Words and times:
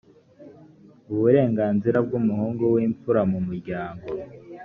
uburenganzira 1.13 1.97
bw’umuhungu 2.05 2.63
w’imfura 2.75 3.21
mu 3.31 3.39
muryango 3.47 4.05